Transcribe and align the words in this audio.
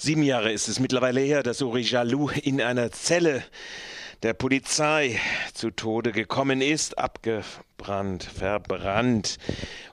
Sieben 0.00 0.22
Jahre 0.22 0.52
ist 0.52 0.68
es 0.68 0.78
mittlerweile 0.78 1.20
her, 1.20 1.42
dass 1.42 1.60
Uri 1.60 1.80
Jalou 1.80 2.28
in 2.28 2.62
einer 2.62 2.92
Zelle 2.92 3.42
der 4.22 4.32
Polizei 4.32 5.18
zu 5.54 5.72
Tode 5.72 6.12
gekommen 6.12 6.60
ist, 6.60 6.96
abgebrannt, 6.96 8.22
verbrannt 8.22 9.38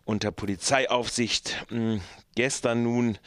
unter 0.04 0.29
Polizeiaufsicht. 0.29 1.65
Hm, 1.70 2.02
gestern 2.36 2.83
nun 2.83 3.18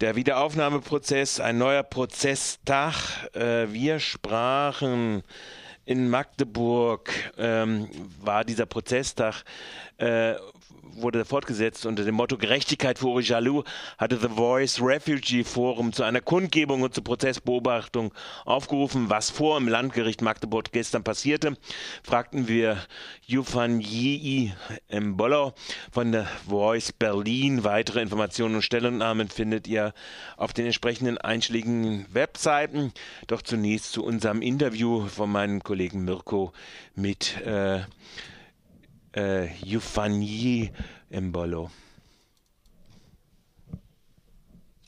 der 0.00 0.16
Wiederaufnahmeprozess, 0.16 1.40
ein 1.40 1.58
neuer 1.58 1.82
Prozesstag. 1.82 2.94
Äh, 3.34 3.70
wir 3.70 4.00
sprachen 4.00 5.22
in 5.88 6.10
Magdeburg, 6.10 7.10
ähm, 7.38 7.88
war 8.20 8.44
dieser 8.44 8.66
Prozesstag 8.66 9.42
äh, 9.96 10.34
wurde 11.00 11.24
fortgesetzt 11.24 11.86
unter 11.86 12.04
dem 12.04 12.14
Motto 12.14 12.36
Gerechtigkeit 12.36 12.98
für 12.98 13.06
Uri 13.06 13.22
Jalou 13.22 13.62
hatte 13.98 14.18
The 14.18 14.28
Voice 14.28 14.80
Refugee 14.80 15.44
Forum 15.44 15.92
zu 15.92 16.02
einer 16.02 16.20
Kundgebung 16.20 16.82
und 16.82 16.94
zur 16.94 17.04
Prozessbeobachtung 17.04 18.12
aufgerufen. 18.44 19.08
Was 19.08 19.30
vor 19.30 19.56
im 19.58 19.68
Landgericht 19.68 20.22
Magdeburg 20.22 20.72
gestern 20.72 21.04
passierte, 21.04 21.56
fragten 22.02 22.48
wir 22.48 22.78
Yufan 23.26 23.80
Yii 23.80 24.52
Mbolo 24.90 25.54
von 25.92 26.12
The 26.12 26.22
Voice 26.48 26.92
Berlin. 26.92 27.64
Weitere 27.64 28.02
Informationen 28.02 28.56
und 28.56 28.62
Stellungnahmen 28.62 29.28
findet 29.28 29.68
ihr 29.68 29.94
auf 30.36 30.52
den 30.52 30.66
entsprechenden 30.66 31.18
einschlägigen 31.18 32.06
Webseiten. 32.12 32.92
Doch 33.26 33.42
zunächst 33.42 33.92
zu 33.92 34.04
unserem 34.04 34.42
Interview 34.42 35.06
von 35.06 35.30
meinem 35.30 35.62
Kollegen 35.62 35.77
Mirko 36.04 36.52
mit 36.94 37.40
äh, 37.46 37.80
äh, 39.12 39.48
Mbolo? 41.10 41.70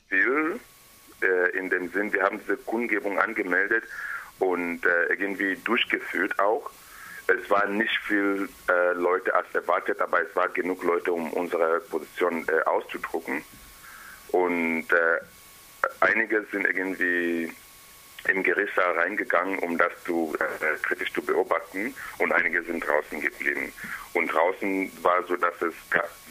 Viel 0.09 0.59
äh, 1.21 1.57
in 1.57 1.69
dem 1.69 1.91
Sinn, 1.91 2.11
wir 2.13 2.23
haben 2.23 2.39
diese 2.39 2.57
Kundgebung 2.57 3.17
angemeldet 3.17 3.83
und 4.39 4.85
äh, 4.85 5.05
irgendwie 5.13 5.55
durchgeführt 5.63 6.37
auch. 6.39 6.69
Es 7.27 7.49
waren 7.49 7.77
nicht 7.77 7.97
viel 8.07 8.49
äh, 8.69 8.93
Leute 8.93 9.33
als 9.33 9.47
erwartet, 9.53 10.01
aber 10.01 10.21
es 10.21 10.35
war 10.35 10.49
genug 10.49 10.83
Leute, 10.83 11.13
um 11.13 11.31
unsere 11.33 11.79
Position 11.79 12.45
äh, 12.47 12.61
auszudrucken. 12.67 13.43
Und 14.29 14.91
äh, 14.91 15.19
einige 16.01 16.45
sind 16.51 16.65
irgendwie 16.65 17.51
im 18.27 18.43
Gerichtssaal 18.43 18.93
reingegangen, 18.99 19.59
um 19.59 19.77
das 19.77 19.91
zu, 20.05 20.35
äh, 20.39 20.77
kritisch 20.81 21.11
zu 21.13 21.21
beobachten 21.21 21.93
und 22.19 22.31
einige 22.31 22.63
sind 22.63 22.85
draußen 22.85 23.19
geblieben. 23.19 23.73
Und 24.13 24.27
draußen 24.27 24.91
war 25.01 25.23
so, 25.27 25.35
dass 25.35 25.53
es 25.61 25.73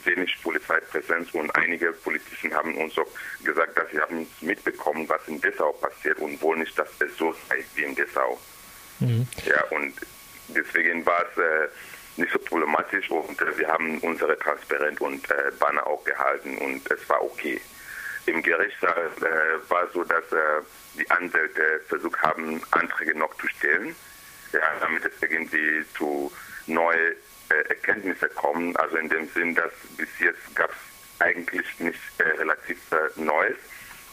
wenig 0.05 0.35
Polizeipräsenz 0.41 1.33
und 1.33 1.53
einige 1.55 1.91
Polizisten 1.91 2.53
haben 2.53 2.75
uns 2.75 2.97
auch 2.97 3.07
gesagt, 3.43 3.77
dass 3.77 3.89
sie 3.91 3.99
haben 3.99 4.27
mitbekommen, 4.41 5.07
was 5.09 5.27
in 5.27 5.39
Dessau 5.41 5.71
passiert 5.73 6.19
und 6.19 6.41
wohl 6.41 6.57
nicht, 6.57 6.77
dass 6.77 6.89
es 6.99 7.17
so 7.17 7.33
sei 7.49 7.63
wie 7.75 7.83
in 7.83 7.95
Dessau. 7.95 8.39
Mhm. 8.99 9.27
Ja, 9.45 9.63
und 9.65 9.93
deswegen 10.49 11.05
war 11.05 11.25
es 11.31 11.37
äh, 11.37 11.67
nicht 12.17 12.31
so 12.31 12.39
problematisch 12.39 13.09
und 13.09 13.41
äh, 13.41 13.57
wir 13.57 13.67
haben 13.67 13.99
unsere 13.99 14.37
Transparent 14.37 15.01
und 15.01 15.29
äh, 15.29 15.51
Banner 15.59 15.85
auch 15.87 16.03
gehalten 16.03 16.57
und 16.59 16.89
es 16.91 17.09
war 17.09 17.23
okay. 17.23 17.59
Im 18.25 18.41
Gerichtssaal 18.41 19.09
äh, 19.17 19.69
war 19.69 19.87
so, 19.93 20.03
dass 20.03 20.23
äh, 20.31 20.61
die 20.97 21.09
Anwälte 21.09 21.81
versucht 21.87 22.21
haben, 22.21 22.61
Anträge 22.71 23.17
noch 23.17 23.35
zu 23.37 23.47
stellen, 23.47 23.95
ja, 24.53 24.61
damit 24.79 25.05
es 25.05 25.13
irgendwie 25.21 25.83
zu 25.97 26.31
neuen 26.67 27.15
äh, 27.49 27.69
Erkenntnissen 27.69 28.29
kommt. 28.35 28.79
Also 28.79 28.97
in 28.97 29.09
dem 29.09 29.27
Sinn, 29.29 29.55
dass 29.55 29.71
bis 29.97 30.09
jetzt 30.19 30.55
gab 30.55 30.69
es 30.69 31.21
eigentlich 31.21 31.79
nicht 31.79 31.99
äh, 32.19 32.23
relativ 32.23 32.77
äh, 32.91 33.19
Neues 33.19 33.57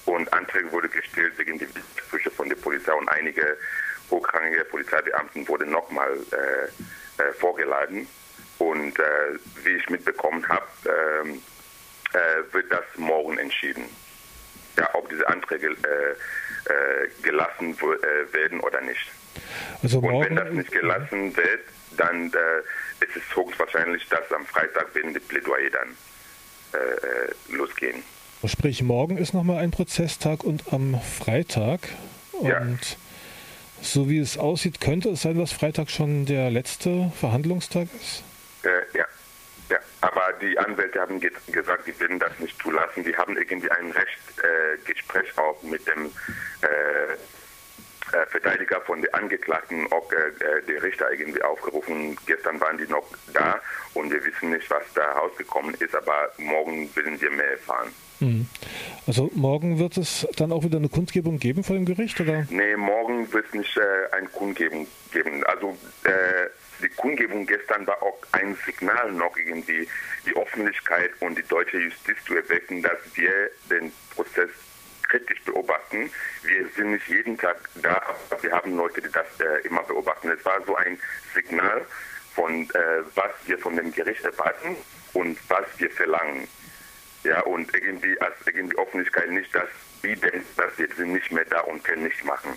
und 0.07 0.33
Anträge 0.33 0.73
wurden 0.73 0.91
gestellt 0.91 1.35
wegen 1.37 1.59
der 1.59 1.69
Widersprüche 1.69 2.31
von 2.31 2.49
der 2.49 2.57
Polizei 2.57 2.93
und 2.95 3.09
einige 3.11 3.59
hochrangige 4.11 4.65
Polizeibeamten 4.65 5.47
wurden 5.49 5.71
nochmal 5.71 6.17
äh, 6.31 7.33
vorgeladen. 7.35 8.07
Und 8.59 8.99
wie 9.63 9.71
ich 9.71 9.89
mitbekommen 9.89 10.45
habe, 10.49 10.67
ähm, 12.15 12.45
wird 12.53 12.71
das 12.71 12.85
morgen 12.97 13.39
entschieden. 13.39 13.85
Ja, 14.77 14.89
ob 14.95 15.09
diese 15.09 15.27
Anträge 15.29 15.69
äh, 15.69 17.23
gelassen 17.23 17.77
äh, 17.77 18.33
werden 18.33 18.61
oder 18.61 18.81
nicht. 18.81 19.11
Also 19.83 19.99
und 19.99 20.25
wenn 20.25 20.37
das 20.37 20.51
nicht 20.51 20.71
gelassen 20.71 21.37
wird, 21.37 21.61
dann 21.97 22.33
äh, 22.33 23.05
ist 23.05 23.17
es 23.17 23.37
höchstwahrscheinlich, 23.37 24.09
dass 24.09 24.31
am 24.33 24.47
Freitag 24.47 24.95
werden 24.95 25.15
die 25.15 25.21
Plädoyer 25.21 25.71
dann 25.71 25.97
äh, 26.73 27.55
losgehen. 27.55 28.03
Sprich, 28.45 28.83
morgen 28.83 29.19
ist 29.19 29.35
nochmal 29.35 29.59
ein 29.59 29.73
Prozesstag 29.73 30.45
und 30.45 30.73
am 30.73 31.01
Freitag. 31.01 31.81
Und 32.33 32.49
ja. 32.49 32.97
so 33.83 34.09
wie 34.09 34.19
es 34.19 34.39
aussieht, 34.39 34.81
könnte 34.81 35.11
es 35.11 35.23
sein, 35.23 35.37
dass 35.37 35.53
Freitag 35.53 35.91
schon 35.91 36.25
der 36.25 36.51
letzte 36.51 37.11
Verhandlungstag 37.19 37.89
ist? 38.01 38.23
Äh, 38.63 38.97
ja. 38.97 39.05
Aber 40.01 40.33
die 40.41 40.59
Anwälte 40.59 41.01
haben 41.01 41.21
ge 41.21 41.31
gesagt, 41.51 41.87
die 41.87 41.99
werden 42.01 42.19
das 42.19 42.39
nicht 42.39 42.61
zulassen. 42.63 43.03
Die 43.05 43.17
haben 43.17 43.37
irgendwie 43.37 43.71
ein 43.71 43.91
Rechtsgespräch 43.91 45.29
äh, 45.37 45.41
auch 45.41 45.63
mit 45.63 45.87
dem 45.89 46.07
äh, 46.63 47.15
äh, 48.13 48.27
Verteidiger 48.27 48.81
von 48.83 49.03
den 49.03 49.13
Angeklagten, 49.13 49.87
ob 49.91 50.13
äh, 50.13 50.63
der 50.67 50.83
Richter 50.83 51.11
irgendwie 51.13 51.43
aufgerufen. 51.43 52.17
Gestern 52.27 52.59
waren 52.61 52.79
die 52.79 52.87
noch 52.87 53.05
da 53.35 53.61
und 53.95 54.11
wir 54.11 54.25
wissen 54.25 54.51
nicht, 54.51 54.71
was 54.71 54.83
da 54.95 55.13
rausgekommen 55.13 55.75
ist, 55.75 55.95
aber 55.95 56.33
morgen 56.39 56.95
werden 56.97 57.21
wir 57.21 57.31
mehr 57.31 57.51
erfahren. 57.53 57.89
Mhm. 58.21 58.49
Also 59.07 59.31
morgen 59.35 59.79
wird 59.79 59.99
es 59.99 60.27
dann 60.37 60.53
auch 60.53 60.65
wieder 60.65 60.79
eine 60.79 60.89
Kundgebung 60.89 61.39
geben 61.39 61.63
vor 61.65 61.77
dem 61.77 61.85
Gericht, 61.85 62.19
oder? 62.21 62.47
Nee, 62.51 62.77
morgen 62.77 63.31
wird 63.33 63.47
es 63.49 63.55
nicht 63.55 63.77
äh, 63.77 64.15
eine 64.17 64.29
Kundgebung 64.29 64.87
geben. 65.13 65.45
Also 65.45 65.77
äh, 66.05 66.49
die 66.81 66.89
Kundgebung 66.89 67.47
gestern 67.47 67.87
war 67.87 68.03
auch 68.03 68.19
ein 68.33 68.57
Signal 68.67 69.13
noch 69.13 69.37
irgendwie 69.37 69.89
die 70.27 70.37
Öffentlichkeit 70.37 71.11
und 71.21 71.37
die 71.37 71.43
deutsche 71.43 71.79
Justiz 71.79 72.17
zu 72.25 72.37
erwecken, 72.37 72.83
dass 72.83 72.99
wir 73.15 73.51
den 73.71 73.93
Prozess 74.15 74.51
kritisch 75.03 75.43
beobachten. 75.43 76.11
Wir 76.43 76.69
sind 76.77 76.93
nicht 76.93 77.09
jeden 77.09 77.39
Tag 77.39 77.57
da, 77.77 78.03
aber 78.31 78.43
wir 78.43 78.53
haben 78.53 78.77
Leute, 78.77 79.01
die 79.01 79.11
das 79.11 79.27
äh, 79.41 79.67
immer 79.67 79.83
beobachten. 79.83 80.31
Es 80.31 80.45
war 80.45 80.63
so 80.65 80.77
ein 80.77 80.99
Signal 81.35 81.85
von, 82.35 82.63
äh, 82.71 83.03
was 83.15 83.33
wir 83.47 83.59
von 83.59 83.77
dem 83.77 83.93
Gericht 83.93 84.25
erwarten 84.25 84.77
und 85.15 85.39
was 85.49 85.67
wir 85.79 85.91
verlangen. 85.91 86.47
Ja, 87.25 87.41
und 87.41 87.75
irgendwie 87.75 88.19
als 88.21 88.35
irgendwie 88.47 88.79
Öffentlichkeit 88.79 89.31
nicht, 89.31 89.53
dass 89.55 89.69
die 90.03 90.15
denken, 90.15 90.47
dass 90.57 90.79
wir 90.79 90.89
sind 90.95 91.13
nicht 91.13 91.33
mehr 91.33 91.45
da 91.47 91.61
und 91.61 91.83
können 91.83 92.05
nichts 92.05 92.23
machen. 92.25 92.53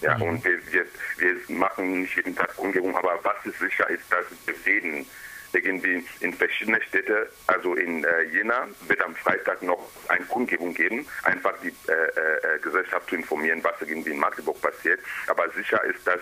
Ja, 0.00 0.16
mhm. 0.16 0.22
und 0.22 0.44
wir, 0.44 0.72
wir, 0.72 0.86
wir 1.18 1.56
machen 1.56 2.02
nicht 2.02 2.16
jeden 2.16 2.34
Tag 2.36 2.54
Kundgebung, 2.56 2.96
aber 2.96 3.18
was 3.22 3.46
ist 3.46 3.58
sicher 3.58 3.88
ist, 3.88 4.04
dass 4.10 4.24
wir 4.44 4.54
reden 4.66 5.06
irgendwie 5.52 6.04
in 6.20 6.34
verschiedenen 6.34 6.82
Städten, 6.82 7.26
also 7.46 7.74
in 7.74 8.04
äh, 8.04 8.22
Jena 8.24 8.68
wird 8.88 9.02
am 9.02 9.14
Freitag 9.14 9.62
noch 9.62 9.90
eine 10.08 10.24
Kundgebung 10.26 10.74
geben, 10.74 11.06
einfach 11.22 11.54
die 11.62 11.68
äh, 11.88 11.92
äh, 11.92 12.58
Gesellschaft 12.60 13.08
zu 13.08 13.16
informieren, 13.16 13.62
was 13.62 13.74
irgendwie 13.80 14.10
in 14.10 14.18
Magdeburg 14.18 14.60
passiert. 14.60 15.00
Aber 15.28 15.48
sicher 15.50 15.82
ist, 15.84 16.06
dass 16.06 16.20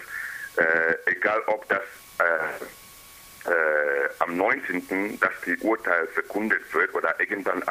äh, 0.56 0.94
egal 1.10 1.42
ob 1.46 1.68
das 1.68 1.82
äh, 2.20 3.50
äh, 3.50 4.08
am 4.20 4.36
19., 4.36 5.18
dass 5.18 5.32
die 5.44 5.56
Urteil 5.58 6.06
verkündet 6.08 6.62
wird 6.72 6.94
oder 6.94 7.18
irgendwann 7.18 7.62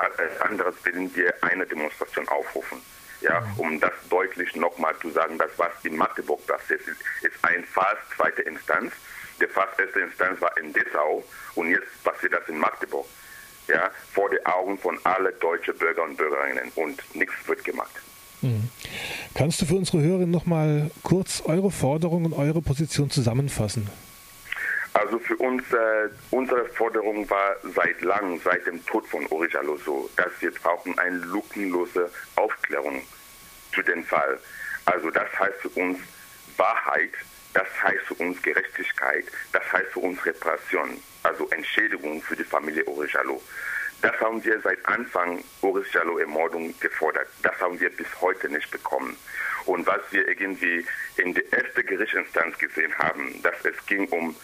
anderes, 0.41 0.75
werden 0.83 1.15
wir 1.15 1.33
eine 1.41 1.65
Demonstration 1.65 2.27
aufrufen 2.27 2.81
ja, 3.23 3.41
um 3.57 3.79
das 3.79 3.93
deutlich 4.09 4.55
nochmal 4.55 4.93
zu 5.01 5.09
sagen, 5.09 5.37
dass 5.37 5.51
was 5.57 5.71
in 5.83 5.95
Magdeburg 5.95 6.45
passiert 6.45 6.81
ist, 6.81 6.99
ist 7.21 7.35
ein 7.43 7.63
Fall 7.63 7.97
zweiter 8.15 8.45
Instanz. 8.45 8.91
Der 9.39 9.49
Fall 9.49 9.67
erste 9.77 9.99
Instanz 10.01 10.39
war 10.41 10.55
in 10.57 10.71
Dessau 10.73 11.23
und 11.55 11.69
jetzt 11.69 12.03
passiert 12.03 12.33
das 12.33 12.47
in 12.47 12.57
Magdeburg. 12.57 13.05
Ja, 13.67 13.89
vor 14.11 14.29
den 14.29 14.45
Augen 14.45 14.77
von 14.77 14.99
allen 15.05 15.33
deutschen 15.39 15.77
Bürger 15.77 16.03
und 16.03 16.17
Bürgerinnen 16.17 16.69
und 16.75 17.01
nichts 17.15 17.35
wird 17.47 17.63
gemacht. 17.63 17.91
Mhm. 18.41 18.69
Kannst 19.33 19.61
du 19.61 19.65
für 19.65 19.75
unsere 19.75 20.01
Hörerinnen 20.01 20.31
nochmal 20.31 20.91
kurz 21.01 21.41
eure 21.45 21.71
Forderung 21.71 22.25
und 22.25 22.33
eure 22.33 22.61
Position 22.61 23.09
zusammenfassen? 23.09 23.89
Also 24.93 25.17
für 25.17 25.37
uns, 25.37 25.63
äh, 25.71 26.09
unsere 26.29 26.65
Forderung 26.65 27.27
war 27.29 27.55
seit 27.73 28.01
langem, 28.01 28.39
seit 28.43 28.67
dem 28.67 28.85
Tod 28.85 29.07
von 29.07 29.25
Uri 29.27 29.49
Jallo 29.51 29.77
so, 29.77 30.09
dass 30.17 30.29
wir 30.39 30.51
brauchen 30.51 30.97
eine 30.99 31.17
lückenlose 31.17 32.11
Aufklärung 32.35 33.01
zu 33.73 33.81
dem 33.81 34.03
Fall. 34.05 34.39
Also 34.85 35.09
das 35.11 35.27
heißt 35.39 35.61
für 35.61 35.69
uns 35.69 35.99
Wahrheit, 36.57 37.11
das 37.53 37.67
heißt 37.81 38.05
für 38.05 38.15
uns 38.15 38.41
Gerechtigkeit, 38.41 39.25
das 39.51 39.63
heißt 39.71 39.91
für 39.91 39.99
uns 39.99 40.25
Repression, 40.25 41.01
also 41.23 41.47
Entschädigung 41.49 42.21
für 42.21 42.35
die 42.35 42.43
Familie 42.43 42.83
Uri 42.85 43.07
Jallo. 43.11 43.41
Das 44.01 44.19
haben 44.19 44.43
wir 44.43 44.59
seit 44.59 44.85
Anfang 44.85 45.41
Uri 45.61 45.83
Jallo 45.93 46.17
Ermordung 46.17 46.77
gefordert. 46.79 47.27
Das 47.41 47.57
haben 47.61 47.79
wir 47.79 47.89
bis 47.89 48.07
heute 48.19 48.49
nicht 48.49 48.69
bekommen. 48.69 49.15
Und 49.65 49.87
was 49.87 50.01
wir 50.11 50.27
irgendwie 50.27 50.85
in 51.15 51.33
der 51.33 51.53
ersten 51.53 51.85
Gerichtsinstanz 51.85 52.57
gesehen 52.57 52.93
haben, 52.97 53.41
dass 53.43 53.63
es 53.63 53.85
ging 53.85 54.05
um 54.09 54.35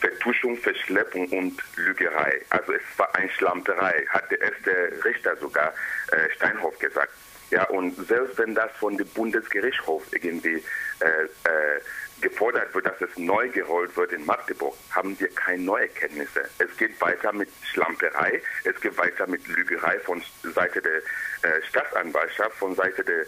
Vertuschung, 0.00 0.56
Verschleppung 0.56 1.28
und 1.28 1.62
Lügerei. 1.76 2.40
Also 2.50 2.72
es 2.72 2.82
war 2.96 3.14
eine 3.14 3.30
Schlamperei, 3.30 4.04
hat 4.08 4.30
der 4.30 4.40
erste 4.40 5.04
Richter 5.04 5.36
sogar 5.36 5.74
äh, 6.12 6.30
Steinhoff 6.34 6.78
gesagt. 6.78 7.12
Ja, 7.50 7.64
und 7.64 7.94
selbst 8.06 8.38
wenn 8.38 8.54
das 8.54 8.70
von 8.72 8.96
dem 8.96 9.08
Bundesgerichtshof 9.08 10.02
irgendwie 10.12 10.62
äh, 11.00 11.24
äh, 11.24 11.80
gefordert 12.20 12.74
wird, 12.74 12.86
dass 12.86 13.00
es 13.00 13.16
neu 13.16 13.48
gerollt 13.48 13.96
wird 13.96 14.12
in 14.12 14.26
Magdeburg, 14.26 14.74
haben 14.90 15.18
wir 15.18 15.28
keine 15.30 15.62
neuen 15.62 15.88
Erkenntnisse. 15.88 16.42
Es 16.58 16.76
geht 16.76 17.00
weiter 17.00 17.32
mit 17.32 17.48
Schlamperei, 17.72 18.42
es 18.64 18.78
geht 18.80 18.98
weiter 18.98 19.26
mit 19.26 19.46
Lügerei 19.48 19.98
von 20.00 20.22
Seite 20.42 20.82
der 20.82 20.98
äh, 20.98 21.62
Staatsanwaltschaft, 21.68 22.56
von 22.56 22.74
Seite 22.74 23.04
der 23.04 23.20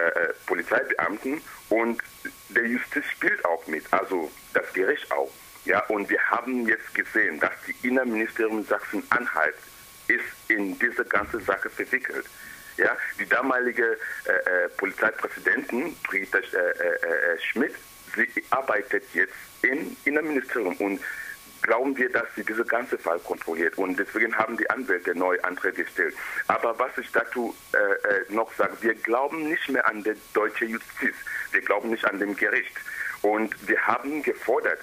äh, 0.00 0.08
äh, 0.08 0.32
Polizeibeamten 0.46 1.40
und 1.70 2.00
der 2.50 2.66
Justiz 2.66 3.04
spielt 3.06 3.44
auch 3.44 3.66
mit, 3.66 3.84
also 3.92 4.30
das 4.52 4.72
Gericht 4.72 5.10
auch. 5.10 5.32
Ja, 5.64 5.80
und 5.86 6.10
wir 6.10 6.20
haben 6.30 6.68
jetzt 6.68 6.94
gesehen, 6.94 7.40
dass 7.40 7.52
die 7.66 7.88
Innenministerium 7.88 8.64
Sachsen-Anhalt 8.64 9.54
ist 10.08 10.50
in 10.50 10.78
diese 10.78 11.04
ganze 11.06 11.40
Sache 11.40 11.70
verwickelt. 11.70 12.26
Ja, 12.76 12.96
die 13.18 13.26
damalige 13.26 13.96
äh, 14.26 14.30
äh, 14.30 14.68
Polizeipräsidentin 14.76 15.96
Brigitte 16.02 16.38
äh, 16.38 16.58
äh, 16.58 17.34
äh, 17.34 17.38
Schmidt, 17.38 17.74
sie 18.14 18.44
arbeitet 18.50 19.04
jetzt 19.12 19.34
im 19.62 19.96
Innenministerium. 20.04 20.74
Und 20.76 21.00
glauben 21.62 21.96
wir, 21.96 22.10
dass 22.10 22.26
sie 22.34 22.44
diese 22.44 22.64
ganze 22.64 22.98
Fall 22.98 23.20
kontrolliert? 23.20 23.78
Und 23.78 23.96
deswegen 23.98 24.36
haben 24.36 24.56
die 24.56 24.68
Anwälte 24.70 25.14
neue 25.14 25.42
Anträge 25.44 25.84
gestellt. 25.84 26.16
Aber 26.48 26.76
was 26.78 26.98
ich 26.98 27.10
dazu 27.12 27.54
äh, 27.72 28.32
noch 28.32 28.52
sage, 28.54 28.76
wir 28.80 28.94
glauben 28.94 29.48
nicht 29.48 29.68
mehr 29.68 29.86
an 29.86 30.02
die 30.02 30.14
deutsche 30.32 30.64
Justiz, 30.64 31.14
wir 31.52 31.60
glauben 31.60 31.90
nicht 31.90 32.04
an 32.04 32.18
dem 32.18 32.36
Gericht. 32.36 32.76
Und 33.22 33.54
wir 33.68 33.80
haben 33.86 34.22
gefordert, 34.22 34.80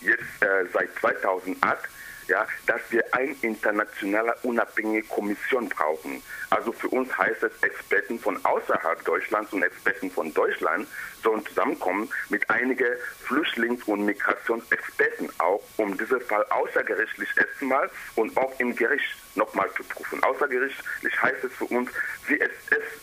jetzt 0.00 0.24
seit 0.72 0.94
2008 0.96 1.88
ja, 2.28 2.46
dass 2.66 2.80
wir 2.90 3.04
eine 3.12 3.34
internationale 3.42 4.34
unabhängige 4.42 5.06
Kommission 5.08 5.68
brauchen. 5.68 6.22
Also 6.50 6.72
für 6.72 6.88
uns 6.88 7.16
heißt 7.16 7.42
es, 7.42 7.52
Experten 7.62 8.18
von 8.18 8.42
außerhalb 8.44 9.04
Deutschlands 9.04 9.52
und 9.52 9.62
Experten 9.62 10.10
von 10.10 10.32
Deutschland 10.34 10.86
sollen 11.22 11.44
zusammenkommen 11.46 12.08
mit 12.28 12.48
einigen 12.50 12.96
Flüchtlings- 13.26 13.84
und 13.86 14.04
Migrationsexperten 14.04 15.30
auch, 15.38 15.62
um 15.76 15.96
diesen 15.96 16.20
Fall 16.20 16.44
außergerichtlich 16.50 17.28
erstmal 17.36 17.90
und 18.16 18.36
auch 18.36 18.58
im 18.60 18.76
Gericht 18.76 19.16
nochmal 19.34 19.70
zu 19.76 19.82
prüfen. 19.84 20.22
Außergerichtlich 20.22 21.22
heißt 21.22 21.44
es 21.44 21.52
für 21.52 21.64
uns, 21.66 21.90
wie, 22.26 22.40
es, 22.40 22.50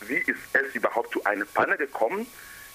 wie 0.06 0.18
ist 0.18 0.40
es 0.52 0.74
überhaupt 0.74 1.12
zu 1.12 1.24
einer 1.24 1.44
Panne 1.46 1.76
gekommen? 1.76 2.26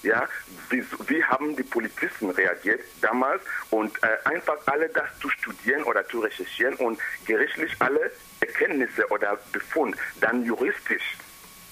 Ja, 0.02 0.28
wie, 0.70 0.84
wie 1.08 1.24
haben 1.24 1.56
die 1.56 1.64
Polizisten 1.64 2.30
reagiert 2.30 2.80
damals 3.00 3.42
und 3.70 3.92
äh, 4.02 4.28
einfach 4.28 4.58
alle 4.66 4.88
das 4.90 5.08
zu 5.20 5.28
studieren 5.28 5.82
oder 5.82 6.06
zu 6.08 6.20
recherchieren 6.20 6.74
und 6.76 7.00
gerichtlich 7.26 7.74
alle 7.80 8.12
Erkenntnisse 8.40 9.08
oder 9.10 9.36
Befund 9.52 9.96
dann 10.20 10.44
juristisch 10.44 11.02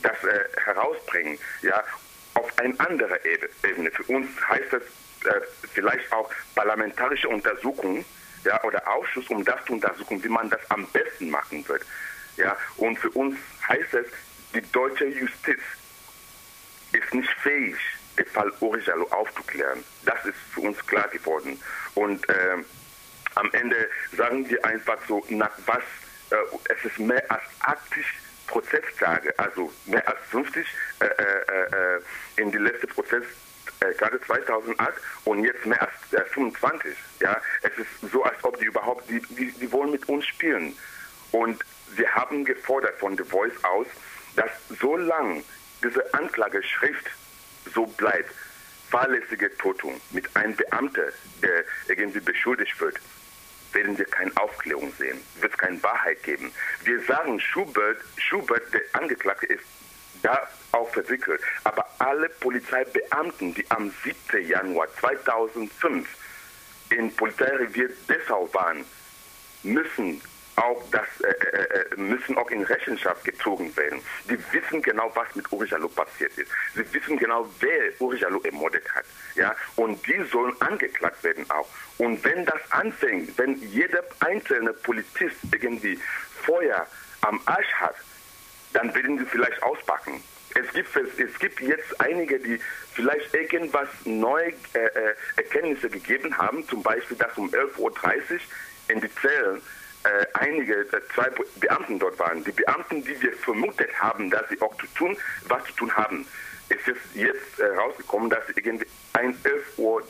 das 0.03 0.17
äh, 0.25 0.41
herausbringen, 0.65 1.39
ja, 1.63 1.85
auf 2.35 2.51
eine 2.59 2.79
andere 2.81 3.21
Ebene. 3.63 3.91
Für 3.93 4.03
uns 4.13 4.29
heißt 4.49 4.73
es 4.73 4.83
äh, 5.27 5.41
vielleicht 5.73 6.13
auch 6.13 6.31
parlamentarische 6.55 7.29
Untersuchung, 7.29 8.05
ja, 8.45 8.63
oder 8.65 8.87
Ausschuss, 8.89 9.29
um 9.29 9.45
das 9.45 9.65
zu 9.65 9.75
untersuchen, 9.75 10.23
wie 10.23 10.29
man 10.29 10.51
das 10.51 10.61
am 10.71 10.87
besten 10.89 11.31
machen 11.31 11.67
wird. 11.69 11.83
Ja, 12.37 12.57
und 12.77 12.99
für 12.99 13.11
uns 13.11 13.39
heißt 13.69 13.95
es, 13.95 14.07
die 14.55 14.63
deutsche 14.73 15.07
Justiz 15.07 15.61
ist 16.93 17.15
nicht 17.15 17.31
fähig, 17.43 17.77
den 18.19 18.27
Fall 18.27 18.53
Orijalo 18.61 19.07
aufzuklären. 19.11 19.85
Das 20.05 20.25
ist 20.25 20.37
für 20.53 20.61
uns 20.61 20.79
klar 20.87 21.09
geworden. 21.09 21.61
Und 21.95 22.29
äh, 22.29 22.57
am 23.35 23.51
Ende 23.53 23.89
sagen 24.17 24.49
wir 24.49 24.65
einfach 24.65 24.99
so, 25.07 25.25
nach 25.29 25.53
was, 25.67 25.83
äh, 26.31 26.37
es 26.71 26.85
ist 26.85 26.99
mehr 26.99 27.25
als 27.31 27.43
80 27.61 28.05
Prozesstage, 28.47 29.35
also 29.39 29.73
mehr 29.87 30.07
als 30.09 30.19
50 30.31 30.67
äh, 31.01 31.05
äh, 31.05 31.07
äh, 31.07 32.01
in 32.37 32.51
die 32.51 32.59
letzte 32.59 32.87
Prozess 32.87 33.25
gerade 33.99 34.19
2008 34.23 34.95
und 35.25 35.45
jetzt 35.45 35.67
mehr 35.67 35.81
als 35.83 36.31
25. 36.31 36.97
Ja, 37.21 37.41
es 37.63 37.77
ist 37.77 38.13
so, 38.13 38.23
als 38.25 38.43
ob 38.43 38.59
die 38.59 38.65
überhaupt, 38.65 39.09
die, 39.11 39.21
die, 39.35 39.53
die 39.53 39.71
wollen 39.71 39.91
mit 39.91 40.09
uns 40.09 40.25
spielen. 40.27 40.75
Und 41.33 41.63
wir 41.95 42.11
haben 42.15 42.45
gefordert 42.45 42.99
von 42.99 43.17
The 43.17 43.25
Voice 43.25 43.53
aus, 43.65 43.87
dass 44.35 44.51
solange 44.81 45.43
diese 45.83 46.15
Anklageschrift 46.15 47.07
so 47.75 47.87
bleibt, 47.87 48.33
fahrlässige 48.91 49.55
Tötung 49.57 50.01
mit 50.11 50.35
einem 50.37 50.55
Beamter, 50.57 51.09
der 51.43 51.65
irgendwie 51.89 52.21
beschuldigt 52.21 52.81
wird, 52.81 52.99
werden 53.73 53.99
wir 53.99 54.07
keine 54.07 54.31
Aufklärung 54.37 54.93
sehen, 54.99 55.21
wird 55.41 55.53
es 55.53 55.59
keine 55.59 55.83
Wahrheit 55.83 56.23
geben. 56.23 56.53
Wir 56.85 57.03
sagen, 57.03 57.39
Schubert, 57.41 57.99
Schubert, 58.17 58.73
der 58.73 58.83
Angeklagte 58.93 59.47
ist 59.47 59.65
da 60.23 60.49
auch 60.73 60.89
verwickelt, 60.91 61.41
aber 61.65 61.87
alle 61.99 62.29
Polizeibeamten, 62.29 63.55
die 63.55 63.71
am 63.71 63.93
7. 64.03 64.47
Januar 64.47 64.89
2005 65.01 66.09
in 66.91 67.15
Polizeirevier 67.15 67.91
Dessau 68.09 68.49
waren, 68.55 68.85
müssen 69.63 70.23
auch 70.57 70.83
das 70.91 71.07
äh, 71.23 71.29
äh, 71.29 71.95
äh, 71.95 71.97
müssen 71.97 72.37
auch 72.39 72.51
in 72.51 72.63
Rechenschaft 72.63 73.25
gezogen 73.25 73.75
werden. 73.77 74.01
Die 74.29 74.39
wissen 74.53 74.83
genau, 74.83 75.11
was 75.15 75.35
mit 75.35 75.51
Uri 75.53 75.69
Jallo 75.69 75.89
passiert 75.89 76.37
ist. 76.39 76.51
Sie 76.75 76.95
wissen 76.95 77.19
genau, 77.19 77.49
wer 77.61 78.01
Uri 78.01 78.19
Jallo 78.19 78.41
ermordet 78.43 78.85
hat. 78.95 79.05
Ja, 79.35 79.55
und 79.77 80.05
die 80.07 80.23
sollen 80.33 80.59
angeklagt 80.61 81.23
werden 81.23 81.49
auch. 81.51 81.69
Und 81.99 82.23
wenn 82.25 82.45
das 82.47 82.61
anfängt, 82.71 83.37
wenn 83.39 83.57
jeder 83.57 84.03
einzelne 84.21 84.73
Polizist 84.73 85.37
irgendwie 85.53 85.99
Feuer 86.43 86.87
am 87.21 87.41
Arsch 87.45 87.73
hat, 87.75 87.97
dann 88.73 88.95
werden 88.95 89.19
sie 89.19 89.27
vielleicht 89.27 89.63
auspacken. 89.63 90.23
Es 90.55 90.73
gibt, 90.73 90.97
es 90.97 91.39
gibt 91.39 91.61
jetzt 91.61 92.01
einige, 92.01 92.39
die 92.39 92.59
vielleicht 92.95 93.35
irgendwas 93.35 93.89
neue 94.05 94.53
äh, 94.73 94.79
äh 94.79 95.15
Erkenntnisse 95.37 95.91
gegeben 95.91 96.37
haben, 96.39 96.67
zum 96.67 96.83
Beispiel, 96.83 97.17
dass 97.19 97.37
um 97.37 97.51
11.30 97.51 97.79
Uhr 97.79 97.93
in 98.89 99.01
die 99.03 99.15
Zellen 99.17 99.61
äh, 100.07 100.27
einige, 100.35 100.75
äh, 100.75 101.01
zwei 101.15 101.31
Beamten 101.57 101.99
dort 101.99 102.19
waren. 102.19 102.45
Die 102.45 102.53
Beamten, 102.53 103.05
die 103.05 103.21
wir 103.21 103.33
vermutet 103.33 103.91
haben, 104.01 104.31
dass 104.31 104.49
sie 104.49 104.61
auch 104.61 104.75
zu 104.77 104.87
tun, 104.95 105.17
was 105.49 105.65
zu 105.65 105.73
tun 105.73 105.97
haben. 105.97 106.27
Es 106.69 106.89
ist 106.89 107.01
jetzt 107.15 107.59
äh, 107.59 107.67
rausgekommen, 107.77 108.31
dass 108.31 108.47
sie 108.47 108.53
irgendwie 108.57 108.87
ein 109.15 109.35
11.30 109.43 109.79
Uhr 109.79 110.03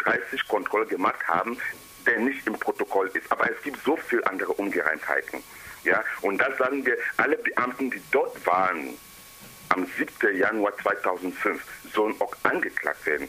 Kontrolle 0.48 0.86
gemacht 0.86 1.26
haben, 1.26 1.58
der 2.06 2.18
nicht 2.18 2.46
im 2.46 2.54
Protokoll 2.54 3.10
ist. 3.14 3.30
Aber 3.32 3.50
es 3.50 3.62
gibt 3.62 3.82
so 3.84 3.96
viele 3.96 4.26
andere 4.26 4.52
Ungereimtheiten. 4.52 5.42
Ja? 5.84 6.04
Und 6.22 6.38
das 6.38 6.56
sagen 6.58 6.84
wir, 6.84 6.96
alle 7.16 7.36
Beamten, 7.38 7.90
die 7.90 8.02
dort 8.10 8.44
waren, 8.46 8.94
am 9.70 9.86
7. 9.98 10.36
Januar 10.36 10.76
2005, 10.78 11.62
sollen 11.92 12.14
auch 12.20 12.34
angeklagt 12.42 13.04
werden 13.06 13.28